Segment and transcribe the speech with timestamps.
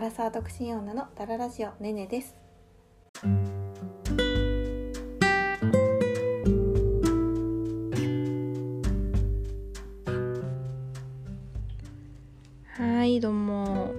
[0.00, 2.34] アラサー独身女のダララジオねねです。
[12.72, 13.92] はいどうも、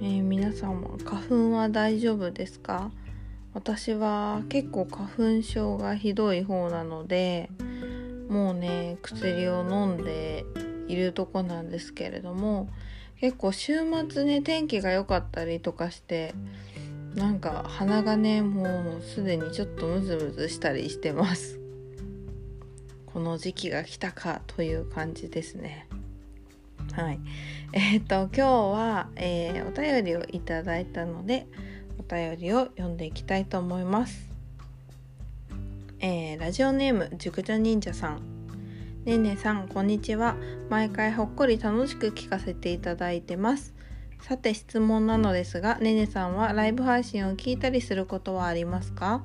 [0.00, 2.90] えー、皆さんは花粉は大丈夫ですか？
[3.52, 7.50] 私は結構花粉症がひどい方なので
[8.28, 10.44] もうね薬を飲んで
[10.88, 12.68] いるとこなんですけれども
[13.24, 13.72] 結構週
[14.10, 16.34] 末ね天気が良かったりとかして
[17.14, 21.58] なんか鼻がねもうすでにちょっとムズムズしたりしてます。
[23.06, 25.88] この時期が来たかという感じですね。
[26.92, 27.20] はい。
[27.72, 31.46] えー、っと今日は、えー、お便りをいただいたので
[31.98, 34.28] お便りを読んでいきたいと思います。
[36.00, 38.33] えー、ラジオネーム熟女忍者さん。
[39.04, 40.34] ねねさんこんにちは。
[40.70, 43.74] 毎回ほっこり楽しく聞かせていただいてます。
[44.22, 49.22] さて質問なのですがねねさんはライブ配信を聞いたりすることはありますか？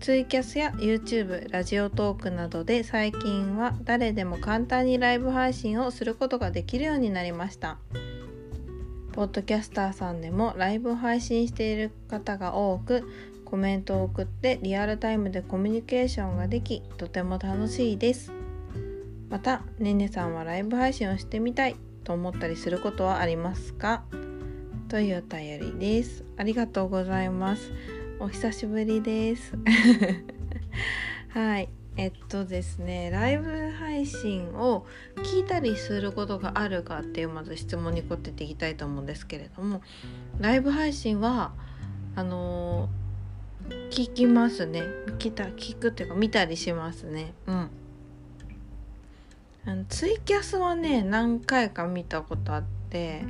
[0.00, 7.78] ツイキャスや YouTube、ラジオトークなどで最近は誰でも簡単にライブ配信をすることができるようになりました。
[9.12, 13.08] ポッドキャスターさんでもライブ配信している方が多く
[13.44, 18.32] コメントを送ってリアルタイムでコミュニケーションができとても楽しいです。
[19.28, 24.04] またねねさんはライブ配信をしてみたいと思ったりすることはありますか？
[24.88, 26.24] というお便りです。
[26.36, 27.72] ありがとうございます。
[28.20, 29.54] お久しぶりです。
[31.30, 31.68] はい。
[31.96, 39.80] えっとですねライブ配信を聞いたりすることがあるかっていうまず質問に答えていきたいと思うんですけれども
[40.38, 41.52] ライブ配信は
[42.14, 43.06] あのー
[43.90, 44.82] 聞きますね。
[45.18, 47.34] 聞た聞くっていうか見たりしますね。
[47.46, 47.70] うん。
[49.66, 53.24] あのツイキャスはね何回か見たことあって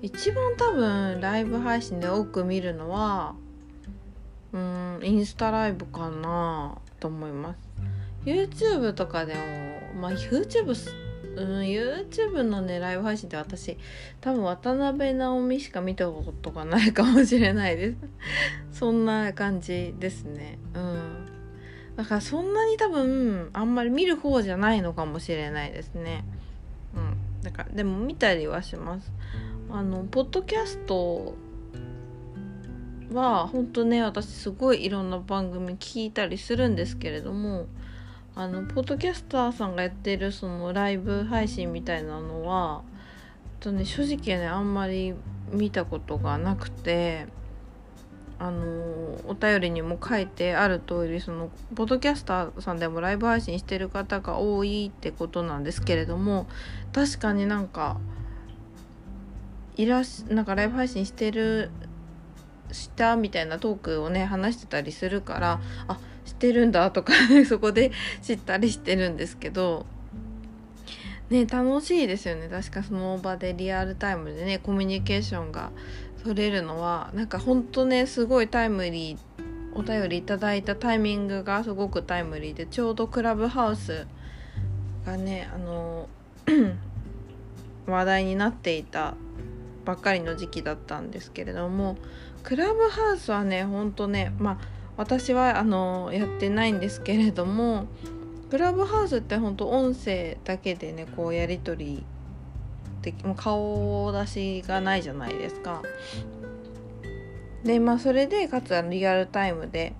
[0.00, 3.34] 一番多分ライブ配信で多く見るのは
[4.52, 7.58] うんインスタライブかなと思います。
[8.24, 9.40] YouTube とかでも
[10.00, 10.76] まあ YouTube
[11.36, 13.76] うん YouTube のねライブ配信って私
[14.20, 17.96] 多分渡辺直美しか見たことがないかもしれないです。
[18.72, 20.58] そんな感じですね。
[20.74, 21.19] うん。
[22.00, 26.24] だからそんなに多分あんまり見る方じゃないのかもしれないですね。
[26.96, 27.42] うん。
[27.42, 29.12] だからでも見たりはします。
[29.70, 31.34] あのポッドキャスト
[33.12, 37.66] は本当ね私すごいいろんな番組聞いたりするんですけれども
[38.34, 42.82] あのポッドキャスターさんがやってるそのライブ配信みたいなのは
[43.60, 45.12] とね正直ねあんまり
[45.52, 47.26] 見たことがなくて
[48.40, 48.64] あの
[49.28, 56.46] お便りにも書いてある通りそのポッドキャスターさんでもライブ配信してる方が多いってことなんですけれども
[56.94, 57.98] 確かになんか
[59.76, 61.70] いらしなんかライブ配信してる
[62.72, 67.12] したみたいなトークをね話してたりするからあしてるんだとか
[67.46, 69.84] そこで知ったりしてるんですけど
[71.30, 72.48] ね楽しいですよね。
[72.48, 75.70] 確かその場でリアルタイムでねコミュニケーションが
[76.24, 79.18] 取れるのはなんかほんとねすごいタイムリー
[79.74, 84.06] お便りいただいたタイミングがすごくタイムリーでちょうどクラブハウス
[85.06, 86.08] がねあの
[87.86, 89.14] 話題になっていた
[89.84, 91.96] ばっかりの時期だったんですけれども
[92.42, 94.58] クラブハウスはねほんとねまあ
[94.96, 97.86] 私はあのやってないんですけれども
[98.50, 102.04] クラブハウスって本当音声だけでねこうやり取り
[103.02, 105.82] でも顔出しがないじゃないですか。
[107.64, 109.94] でまあそれでかつリアルタイムで、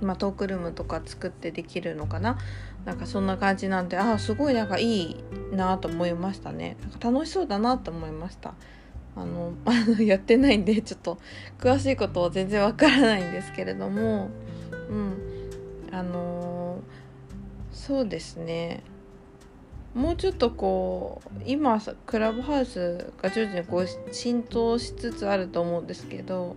[0.00, 2.38] まあ、トークルームとか作ってできるのかな。
[2.84, 5.16] なんかそんな感じなんでああすごいなんかいい
[5.52, 6.76] なと思いましたね。
[6.82, 8.54] なんか楽しそうだなと思いました。
[9.16, 11.18] あの あのやってないんでちょっと
[11.58, 14.28] 詳しいことは全然わからないんですけれども。
[14.90, 15.36] うん。
[15.90, 16.65] あの
[17.76, 18.82] そうですね
[19.94, 26.56] もうちょっとこう今クラブハウスが徐々にこう浸透しつつあると思うんですけど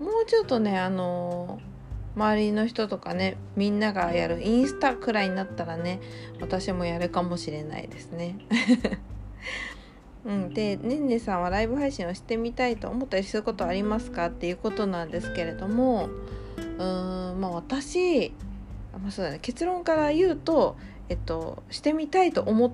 [0.00, 1.60] もうちょっとねあの
[2.14, 6.00] 周りの人とかねみんながやるインスタくらいになったらね
[6.40, 8.38] 私もやるかもしれないですね。
[10.24, 14.26] うん、でねんねさんはライブ配信をしてみたいと思ったりすることありますか？
[14.26, 16.08] っていうことなんですけれども
[16.58, 18.32] うーんまあ私、
[18.98, 19.38] まあ、そうだね。
[19.40, 20.76] 結論から言うと、
[21.08, 22.72] えっと、してみたいと思っ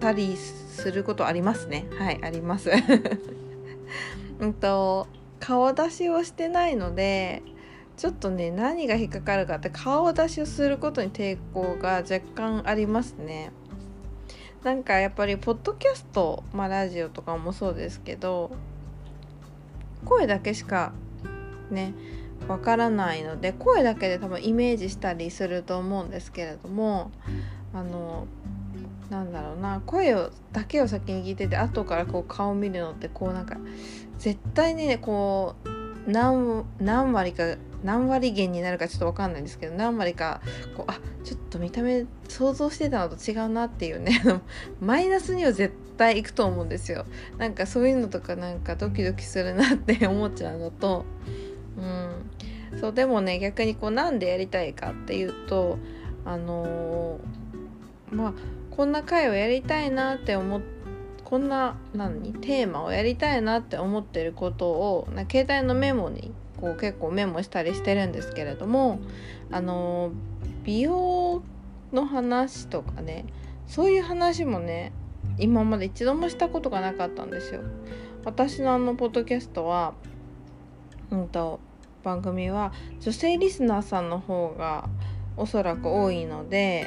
[0.00, 1.86] たりすることありますね。
[1.98, 2.70] はいあります。
[4.38, 5.08] うんと
[5.40, 7.42] 顔出しをしてないので
[7.96, 13.50] ちょっとね何が引っかかるかって顔出しをすることに抵抗が若干ありますね。
[14.62, 18.50] なんかやっぱりポッドキャスト、まあ、ラジオとかもそうですけど
[20.04, 20.92] 声だけしか
[21.70, 21.94] ね
[22.46, 27.10] わからないので声だけで多分イメージしたりすると思うんですけれども
[27.74, 28.26] あの
[29.10, 33.56] なんだろうな声をだけを先に聞いてて後からこう顔見るのってこうなんか
[34.18, 40.40] 絶対にねこう何何割か何割減になるかちょっと分かんないんですけど何割か
[40.76, 44.20] こうあちょっと見た目想像してたのと違うなっていうね
[44.80, 47.06] マイナスには絶対いくと思うんですよ。
[47.38, 51.04] なんかそういうのとかなんかドキドキするなって思っちゃうのと
[51.78, 55.78] うんそうでもね逆にこうなんでやりたいかっていうと
[56.24, 58.32] あのー、まあ
[58.70, 60.78] こんな回をやりたいなって思って
[61.28, 62.32] こんな何？
[62.32, 68.98] テーマをやりたいなって思ってることをな携帯のメモにこう結構メモしたりしてるんですけれども
[69.50, 70.10] あの
[70.64, 71.42] 美容
[71.92, 73.26] の話とかね
[73.66, 74.92] そういう話もね
[75.36, 77.60] 今まで一度もしたことがなかったんですよ。
[78.24, 79.92] 私のあのポッドキャストは、
[81.10, 81.60] うんと、
[82.08, 84.88] 番組は女性リスナーさんの方が
[85.36, 86.86] おそらく多いので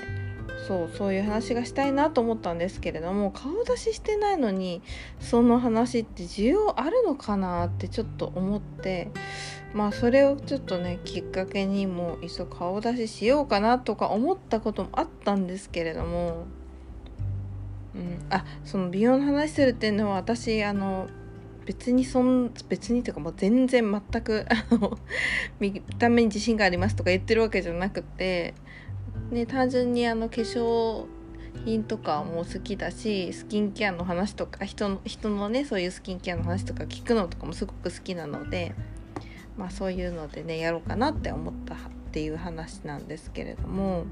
[0.68, 4.82] そうそういう話がしたいなと思ったんですけれども顔出ししてないのに
[5.20, 9.12] その話って需要あるのかなってちょっと思って
[9.76, 16.46] まあそれをちょっとねきっかけにもういっそ顔出ししようかなとか思ったこともあったんですけれども、
[17.94, 21.08] うん、あその美容の話するっていうのは私あの
[21.66, 24.98] 別にそん別にというかもう全然全くあの
[25.60, 28.54] 見た目に自信がありますとか言ってるわけじゃなくて
[29.32, 31.06] ね、単純にあの化粧
[31.66, 38.76] 品とかも好きだしスキンケアの話とか人の人のねそういうスキンケアの話とか聞くのとかもすごく好きなので、
[39.58, 41.78] まあ、そういうのでねやろうかなって思ったっ
[42.12, 44.04] ていう話なんですけれども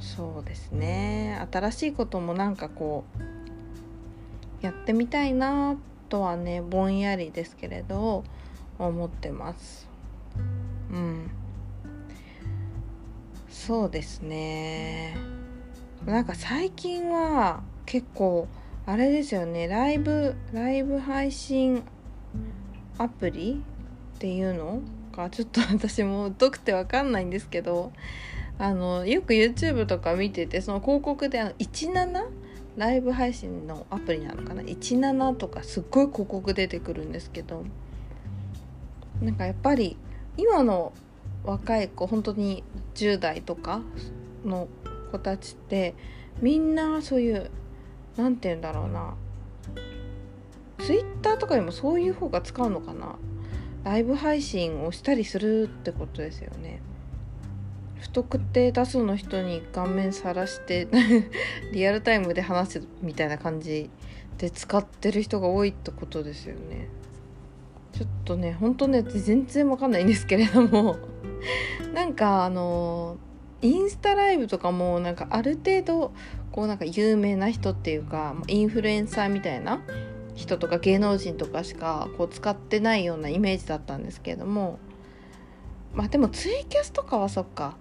[0.00, 1.44] そうですね。
[1.50, 3.04] 新しいこともなんかこ
[4.62, 5.76] うやってみたいなっ
[6.08, 8.24] とはねぼんやりですけれど
[8.78, 9.88] 思ってます。
[10.90, 11.30] うん
[13.48, 15.14] そうですね
[16.06, 18.48] なんか最近は結構
[18.86, 21.82] あれですよねライブライブ配信
[22.96, 23.62] アプリ
[24.16, 24.80] っていうの
[25.12, 27.92] がちょっと 私も疎くて分かんないんですけど
[28.58, 32.26] あのよく YouTube とか見ててその広告で17
[32.78, 37.64] ライブ配信のアプリなのかな？17とかすっごい広告出てくるんですけど。
[39.20, 39.96] なんかやっぱり
[40.36, 40.92] 今の
[41.44, 42.62] 若い子本当に
[42.94, 43.82] 10代とか
[44.44, 44.68] の
[45.10, 45.96] 子たちって
[46.40, 47.50] みんなそういう
[48.16, 49.16] 何て言うんだろうな。
[50.78, 53.16] ツイッターとかでもそういう方が使うのかな？
[53.82, 56.80] ライブ配信をしたりするってことですよね。
[58.00, 60.88] 不特定多数の人に顔面さらして
[61.72, 63.90] リアルタイムで話すみたいな感じ
[64.38, 66.88] で使ってる人が多いってことですよね。
[67.92, 70.96] ちょっとねほんとね全然わかんないんですけれども。
[71.94, 73.16] なんかあの
[73.62, 76.12] インスタライブとかもなんかある程度
[76.52, 79.82] こうなんか有名な人っていうかインフルエンサーみたいな
[80.34, 84.78] 人とか芸能人とかしかこう使ってないようなイメージだったんですけれども。
[85.94, 87.76] まあでもツイキャスとかはそっか。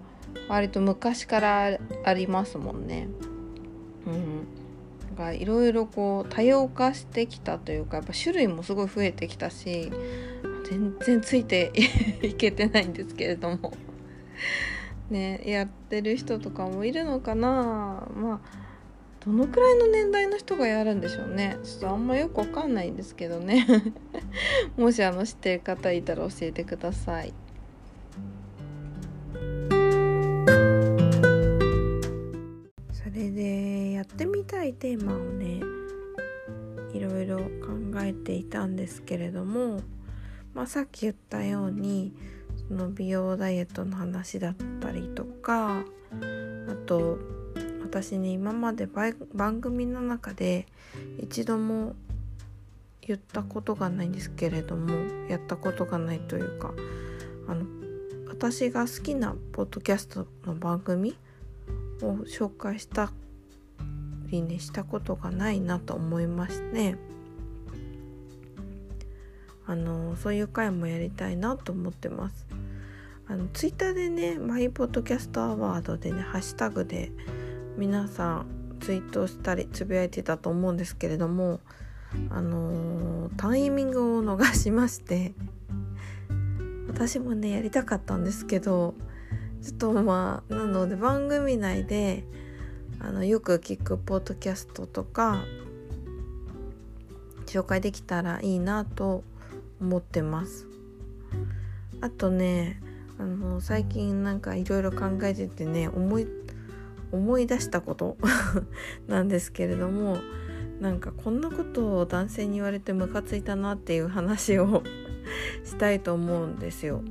[0.50, 3.08] 割と昔からありますもんね。
[4.06, 4.48] うん。
[5.18, 9.92] がいろいろこう多様化してきたというかやっぱ種類もすごい増えてきたし
[10.70, 11.72] 全然ついて
[12.22, 13.74] いけてないんですけれども。
[15.10, 18.08] ねやってる人とかもいるのかな。
[18.16, 18.68] まあ
[19.26, 21.58] どのくらいの年代の人がやるんでしょうね。
[21.64, 23.66] ちょっとあんまよくわかんないんですけどね。
[24.78, 27.34] もしあの知ってる方いたら教えてください。
[33.18, 35.62] れでやってみたいテーマをね
[36.94, 37.44] いろいろ考
[38.02, 39.82] えていたんですけれども
[40.58, 42.14] まあ、さっき言ったように
[42.68, 45.84] その美容ダイエットの話だったりとか
[46.68, 47.20] あと
[47.84, 48.88] 私に今まで
[49.36, 50.66] 番組の中で
[51.20, 51.96] 一度も
[53.02, 56.74] 言ったことがないんですけれどもやったことがないというか
[57.48, 57.68] あの
[58.28, 61.16] 私が好きなポッドキャストの番組
[62.02, 63.12] を紹介した
[64.28, 66.98] りねしたことがないなと思いまして、ね
[69.70, 72.48] あのそういう回もやりたいなと思ってます。
[73.28, 77.12] あのツイッターでねマイポッドキャストアワードでねハッシュタグで
[77.76, 78.46] 皆さん
[78.80, 81.60] ツイートしたりつぶやいてたと思うんですけれども
[82.30, 85.34] あのー、タイミングを逃しまして
[86.88, 88.96] 私もねやりたかったんですけど
[89.64, 92.24] ちょっとまあなので番組内で
[93.00, 95.44] あのよく聞くポッドキャストとか
[97.46, 99.24] 紹介できたらいいなと
[99.80, 100.68] 思ってます
[102.02, 102.82] あとね
[103.20, 106.28] あの最近なんかいろいろ考えててね思い
[107.12, 108.18] 思い出したこと
[109.08, 110.18] なんですけれども
[110.80, 114.84] なんかこんなことを男性に言われてムカついたなっていう話を
[115.64, 117.02] したいと思うんですよ。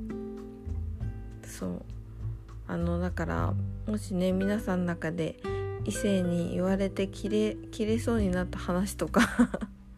[1.42, 1.95] そう
[2.68, 3.54] あのだから
[3.87, 5.37] もしね皆さんの中で
[5.85, 9.23] 異性に言われてキレキレそうになった話とか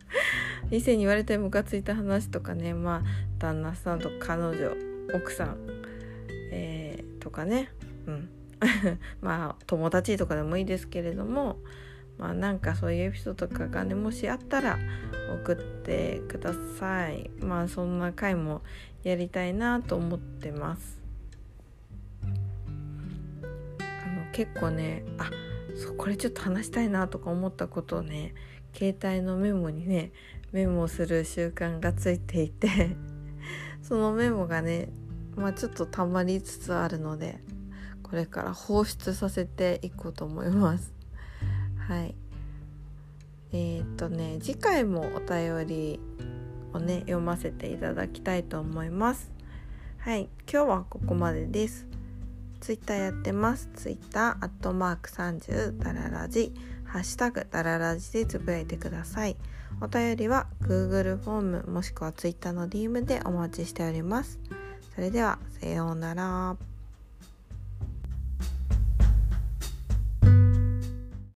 [0.71, 3.03] 異性に言われてムカついた話とかねまあ
[3.39, 4.73] 旦那さんと彼女
[5.15, 5.57] 奥さん、
[6.51, 7.71] えー、とかね
[8.07, 8.29] うん。
[9.21, 11.59] まあ友達とかでもいいですけれども
[12.19, 14.79] まあなんかそういうエピソードとかがねもしあったら
[15.45, 17.31] 送ってください。
[17.41, 18.63] まあそんな回も
[19.05, 20.98] やりたいなと思ってます。
[24.39, 25.33] 結構ねあ
[25.75, 28.35] そうこれちょっと話したいなとか思ったことをね
[28.73, 30.13] 携帯のメモにね
[30.53, 32.97] メモする習慣がついていて
[33.83, 34.91] そのメモがね
[35.35, 37.41] まあちょっとたまりつつあるので
[38.05, 40.95] これから放出させていこうと思います。
[41.89, 42.15] はい。
[43.51, 46.01] えー、っとね次回もお便り
[46.73, 49.33] をね読ませていただきたいと思います。
[49.99, 50.29] はい。
[50.49, 51.89] 今日はここまでです。
[52.61, 53.71] ツイッターやってます。
[53.75, 56.53] ツイッターアットマーク30ダララジ。
[56.85, 59.37] ハッシュタグダララジでつぶやいてください。
[59.81, 64.39] お便りは Google フォームもしくは Twitter の DM でお待ちしております。
[64.95, 66.57] それではさようなら。